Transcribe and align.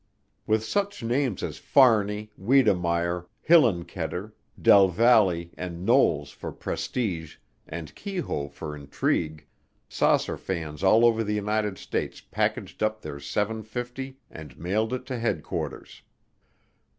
With 0.47 0.63
such 0.63 1.03
names 1.03 1.43
as 1.43 1.59
Fahrney, 1.59 2.31
Wedemeyer, 2.35 3.27
Hillenkoetter, 3.47 4.31
Del 4.59 4.87
Valle 4.89 5.51
and 5.55 5.85
Knowles 5.85 6.31
for 6.31 6.51
prestige, 6.51 7.35
and 7.67 7.93
Keyhoe 7.93 8.49
for 8.49 8.75
intrigue, 8.75 9.45
saucer 9.87 10.37
fans 10.37 10.83
all 10.83 11.05
over 11.05 11.23
the 11.23 11.35
United 11.35 11.77
States 11.77 12.19
packaged 12.19 12.81
up 12.81 13.03
their 13.03 13.19
seven 13.19 13.61
fifty 13.61 14.17
and 14.31 14.57
mailed 14.57 14.91
it 14.91 15.05
to 15.05 15.19
headquarters. 15.19 16.01